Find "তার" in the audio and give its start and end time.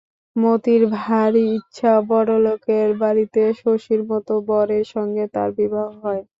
5.33-5.49